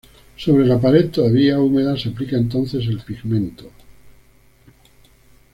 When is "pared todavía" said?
0.79-1.59